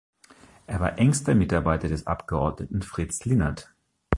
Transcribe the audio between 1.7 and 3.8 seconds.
des Abgeordneten Fritz Linnert.